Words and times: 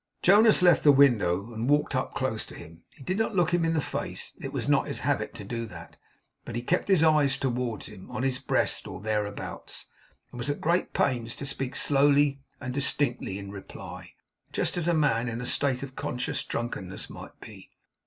Jonas 0.23 0.63
left 0.63 0.83
the 0.83 0.91
window, 0.91 1.53
and 1.53 1.69
walked 1.69 1.93
up 1.93 2.15
close 2.15 2.43
to 2.47 2.55
him. 2.55 2.81
He 2.89 3.03
did 3.03 3.19
not 3.19 3.35
look 3.35 3.53
him 3.53 3.63
in 3.63 3.75
the 3.75 3.81
face; 3.81 4.33
it 4.41 4.51
was 4.51 4.67
not 4.67 4.87
his 4.87 5.01
habit 5.01 5.35
to 5.35 5.43
do 5.43 5.67
that; 5.67 5.95
but 6.43 6.55
he 6.55 6.63
kept 6.63 6.87
his 6.87 7.03
eyes 7.03 7.37
towards 7.37 7.85
him 7.85 8.09
on 8.09 8.23
his 8.23 8.39
breast, 8.39 8.87
or 8.87 8.99
thereabouts 8.99 9.85
and 10.31 10.39
was 10.39 10.49
at 10.49 10.59
great 10.59 10.93
pains 10.93 11.35
to 11.35 11.45
speak 11.45 11.75
slowly 11.75 12.41
and 12.59 12.73
distinctly 12.73 13.37
in 13.37 13.51
reply. 13.51 14.13
Just 14.51 14.75
as 14.75 14.87
a 14.87 14.95
man 14.95 15.29
in 15.29 15.39
a 15.39 15.45
state 15.45 15.83
of 15.83 15.95
conscious 15.95 16.43
drunkenness 16.43 17.07
might 17.07 17.39
be. 17.39 17.69